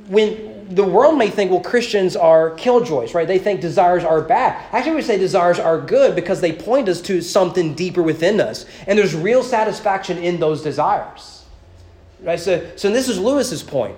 [0.08, 3.28] When the world may think, well, Christians are killjoys, right?
[3.28, 4.62] They think desires are bad.
[4.74, 8.66] Actually, we say desires are good because they point us to something deeper within us.
[8.86, 11.37] And there's real satisfaction in those desires.
[12.20, 12.40] Right?
[12.40, 13.96] So, so this is Lewis's point.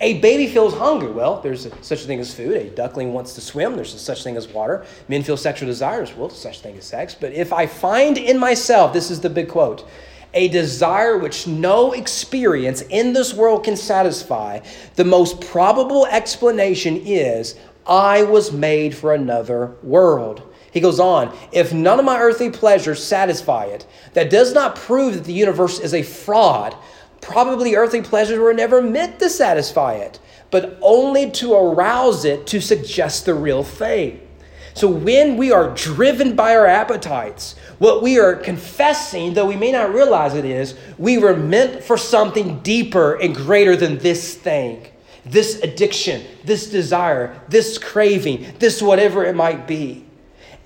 [0.00, 1.10] A baby feels hunger.
[1.10, 2.56] Well, there's a, such a thing as food.
[2.56, 3.76] A duckling wants to swim.
[3.76, 4.84] There's such a such thing as water.
[5.08, 6.14] Men feel sexual desires.
[6.14, 7.14] Well, there's such thing as sex.
[7.14, 9.86] But if I find in myself, this is the big quote,
[10.32, 14.60] a desire which no experience in this world can satisfy,
[14.96, 17.54] the most probable explanation is
[17.86, 20.42] I was made for another world.
[20.72, 25.14] He goes on, if none of my earthly pleasures satisfy it, that does not prove
[25.14, 26.74] that the universe is a fraud,
[27.24, 32.60] Probably earthly pleasures were never meant to satisfy it, but only to arouse it to
[32.60, 34.20] suggest the real thing.
[34.74, 39.72] So when we are driven by our appetites, what we are confessing, though we may
[39.72, 44.86] not realize it is, we were meant for something deeper and greater than this thing,
[45.24, 50.03] this addiction, this desire, this craving, this whatever it might be.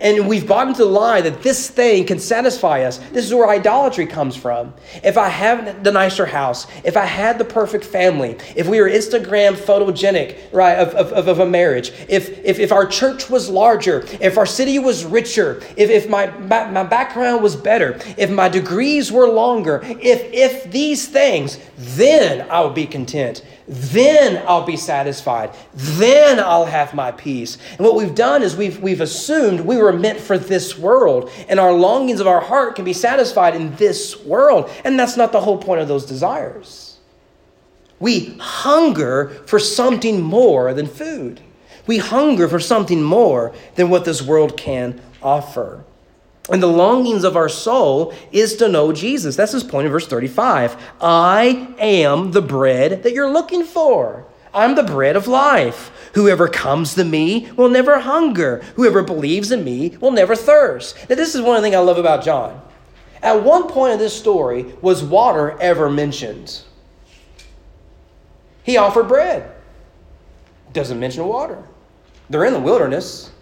[0.00, 2.98] And we've bought into the lie that this thing can satisfy us.
[3.12, 4.72] This is where idolatry comes from.
[5.02, 8.88] If I had the nicer house, if I had the perfect family, if we were
[8.88, 14.04] Instagram photogenic, right, of, of, of a marriage, if, if, if our church was larger,
[14.20, 18.48] if our city was richer, if, if my, my, my background was better, if my
[18.48, 23.42] degrees were longer, if, if these things, then I would be content.
[23.68, 25.54] Then I'll be satisfied.
[25.74, 27.59] Then I'll have my peace.
[27.72, 31.61] And what we've done is we've, we've assumed we were meant for this world, and
[31.61, 34.70] our longings of our heart can be satisfied in this world.
[34.85, 36.96] And that's not the whole point of those desires.
[38.00, 41.40] We hunger for something more than food.
[41.87, 45.85] We hunger for something more than what this world can offer.
[46.50, 49.37] And the longings of our soul is to know Jesus.
[49.37, 50.76] That's his point in verse 35.
[51.00, 54.26] I am the bread that you're looking for.
[54.54, 56.11] I'm the bread of life.
[56.14, 58.62] Whoever comes to me will never hunger.
[58.76, 60.96] Whoever believes in me will never thirst.
[61.08, 62.61] Now, this is one of the things I love about John.
[63.22, 66.62] At one point in this story, was water ever mentioned?
[68.62, 69.50] He offered bread.
[70.72, 71.62] Doesn't mention water.
[72.30, 73.32] They're in the wilderness.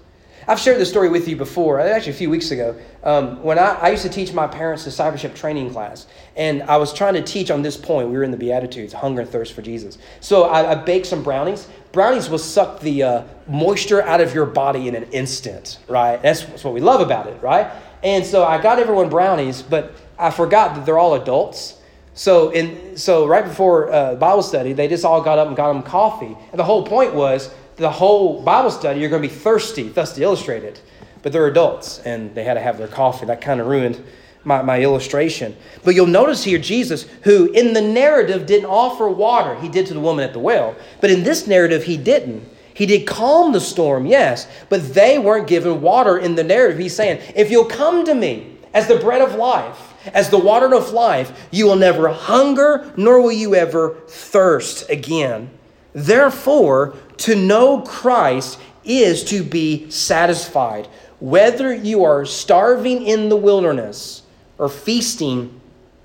[0.49, 2.77] I've shared this story with you before, actually a few weeks ago.
[3.03, 6.07] Um, when I, I used to teach my parents discipleship training class,
[6.37, 8.09] and I was trying to teach on this point.
[8.11, 9.99] We were in the Beatitudes, hunger and thirst for Jesus.
[10.21, 11.67] So I, I baked some brownies.
[11.91, 16.23] Brownies will suck the uh, moisture out of your body in an instant, right?
[16.23, 17.69] That's, that's what we love about it, right?
[18.05, 21.81] And so I got everyone brownies, but I forgot that they're all adults.
[22.15, 25.73] So in so right before uh, Bible study, they just all got up and got
[25.73, 26.37] them coffee.
[26.51, 30.15] And the whole point was the whole Bible study, you're going to be thirsty, thus
[30.15, 30.83] to illustrate it.
[31.23, 33.27] But they're adults and they had to have their coffee.
[33.27, 34.03] That kind of ruined
[34.45, 35.57] my, my illustration.
[35.85, 39.95] But you'll notice here Jesus, who in the narrative didn't offer water, he did to
[39.95, 40.77] the woman at the well.
[41.01, 42.49] But in this narrative, he didn't.
[42.72, 46.79] He did calm the storm, yes, but they weren't given water in the narrative.
[46.79, 50.74] He's saying, if you'll come to me as the bread of life, as the water
[50.74, 55.51] of life, you will never hunger, nor will you ever thirst again.
[55.97, 60.88] Therefore, to know Christ is to be satisfied.
[61.20, 64.20] Whether you are starving in the wilderness
[64.59, 65.59] or feasting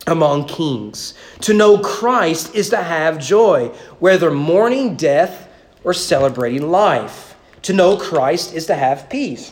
[0.08, 3.68] among kings, to know Christ is to have joy,
[4.00, 5.50] whether mourning death
[5.84, 7.36] or celebrating life.
[7.64, 9.52] To know Christ is to have peace.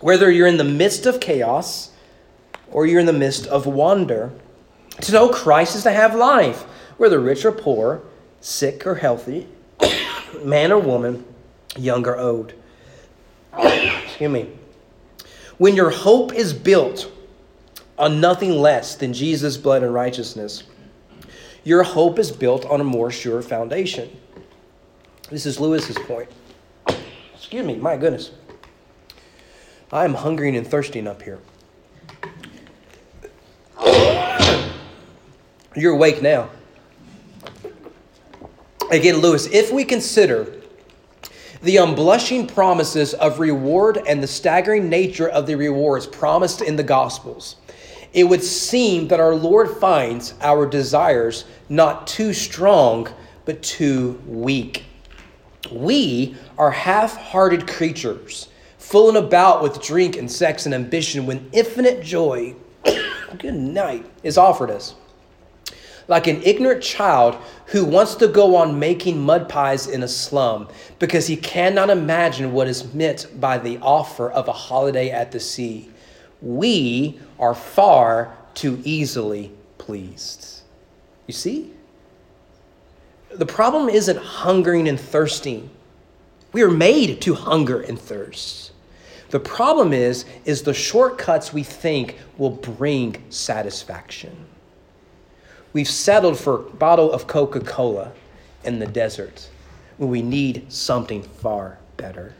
[0.00, 1.90] whether you're in the midst of chaos
[2.70, 4.32] or you're in the midst of wonder.
[5.02, 6.62] To know Christ is to have life,
[6.98, 8.02] whether rich or poor,
[8.40, 9.48] sick or healthy,
[10.42, 11.24] man or woman,
[11.76, 12.52] young or old.
[13.56, 14.50] Excuse me.
[15.58, 17.10] When your hope is built
[17.98, 20.64] on nothing less than Jesus' blood and righteousness,
[21.64, 24.08] your hope is built on a more sure foundation.
[25.30, 26.28] This is Lewis's point.
[27.34, 28.30] Excuse me, my goodness.
[29.92, 31.38] I am hungering and thirsting up here.
[35.74, 36.50] You're awake now.
[38.90, 40.50] Again, Lewis, if we consider
[41.60, 46.82] the unblushing promises of reward and the staggering nature of the rewards promised in the
[46.82, 47.56] Gospels,
[48.14, 53.08] it would seem that our Lord finds our desires not too strong,
[53.44, 54.84] but too weak.
[55.70, 62.02] We are half hearted creatures, fooling about with drink and sex and ambition when infinite
[62.02, 62.54] joy,
[63.38, 64.94] good night, is offered us.
[66.08, 67.36] Like an ignorant child
[67.66, 72.52] who wants to go on making mud pies in a slum because he cannot imagine
[72.52, 75.90] what is meant by the offer of a holiday at the sea.
[76.40, 80.62] We are far too easily pleased.
[81.26, 81.72] You see?
[83.30, 85.68] The problem isn't hungering and thirsting.
[86.52, 88.72] We are made to hunger and thirst.
[89.28, 94.47] The problem is is the shortcuts we think will bring satisfaction.
[95.78, 98.10] We've settled for a bottle of Coca-Cola
[98.64, 99.48] in the desert
[99.96, 102.34] when we need something far better.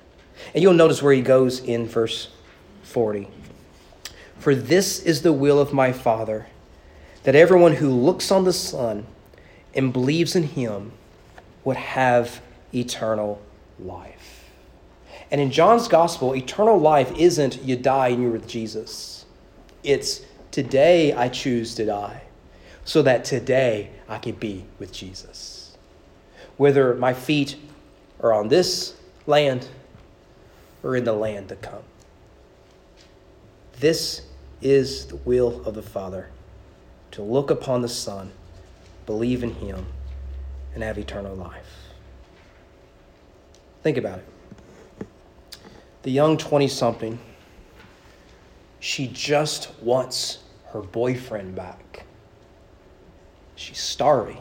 [0.55, 2.31] And you'll notice where he goes in verse
[2.83, 3.29] 40.
[4.41, 6.49] For this is the will of my Father,
[7.23, 9.07] that everyone who looks on the Son
[9.73, 10.91] and believes in him
[11.63, 12.41] would have
[12.75, 13.41] eternal
[13.79, 14.51] life.
[15.31, 19.27] And in John's gospel, eternal life isn't you die and you're with Jesus.
[19.85, 22.23] It's today I choose to die
[22.89, 25.77] so that today I can be with Jesus.
[26.57, 27.57] Whether my feet
[28.19, 29.69] are on this land
[30.83, 31.83] or in the land to come.
[33.79, 34.23] This
[34.63, 36.31] is the will of the Father
[37.11, 38.33] to look upon the Son,
[39.05, 39.85] believe in Him,
[40.73, 41.93] and have eternal life.
[43.83, 45.07] Think about it.
[46.05, 47.19] The young 20 something,
[48.81, 52.07] she just wants her boyfriend back.
[53.59, 54.41] She's starving.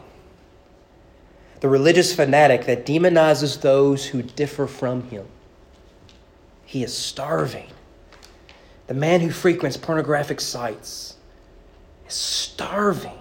[1.58, 5.26] The religious fanatic that demonizes those who differ from him.
[6.64, 7.66] He is starving.
[8.86, 11.16] The man who frequents pornographic sites
[12.06, 13.18] is starving.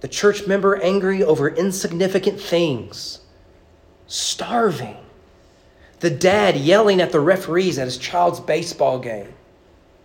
[0.00, 3.20] The church member angry over insignificant things,
[4.06, 4.96] starving.
[6.00, 9.34] The dad yelling at the referees at his child's baseball game,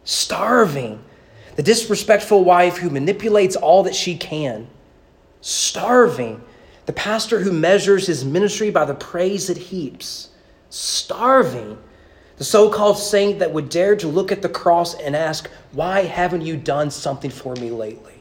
[0.03, 1.01] starving.
[1.55, 4.67] The disrespectful wife who manipulates all that she can,
[5.41, 6.41] starving.
[6.85, 10.29] The pastor who measures his ministry by the praise it heaps,
[10.69, 11.77] starving
[12.41, 16.01] the so called saint that would dare to look at the cross and ask, Why
[16.05, 18.15] haven't you done something for me lately?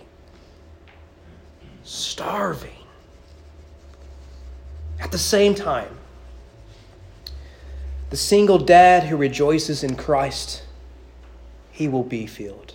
[1.85, 2.85] Starving.
[5.01, 5.97] At the same time,
[8.11, 10.65] the single dad who rejoices in Christ,
[11.73, 12.75] he will be filled.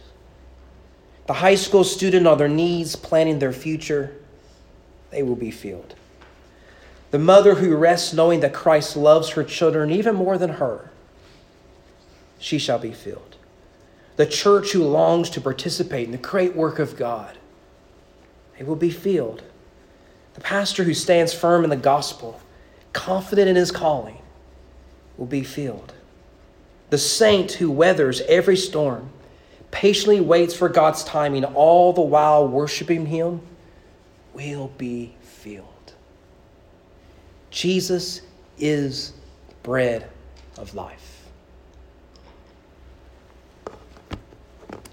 [1.27, 4.15] The high school student on their knees planning their future,
[5.15, 5.95] they will be filled.
[7.11, 10.91] The mother who rests knowing that Christ loves her children even more than her,
[12.37, 13.37] she shall be filled.
[14.17, 17.37] The church who longs to participate in the great work of God,
[18.57, 19.41] they will be filled.
[20.33, 22.41] The pastor who stands firm in the gospel,
[22.91, 24.17] confident in his calling,
[25.17, 25.93] will be filled.
[26.89, 29.09] The saint who weathers every storm,
[29.71, 33.41] patiently waits for God's timing, all the while worshiping Him,
[34.35, 35.93] will be filled.
[37.49, 38.21] Jesus
[38.59, 39.13] is
[39.63, 40.09] bread
[40.57, 41.25] of life.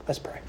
[0.06, 0.41] Let's pray.